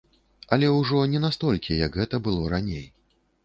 Але 0.57 0.69
ўжо 0.77 1.03
не 1.13 1.21
настолькі, 1.27 1.79
як 1.85 2.01
гэта 2.03 2.23
было 2.31 2.51
раней. 2.59 2.85